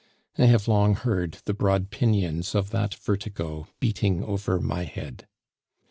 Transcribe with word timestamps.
I 0.35 0.45
have 0.45 0.67
long 0.67 0.95
heard 0.95 1.37
the 1.45 1.53
broad 1.53 1.91
pinions 1.91 2.55
of 2.55 2.71
that 2.71 2.95
vertigo 2.95 3.67
beating 3.79 4.23
over 4.23 4.59
my 4.59 4.85
head. 4.85 5.27